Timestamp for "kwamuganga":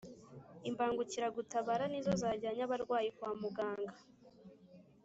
3.17-3.95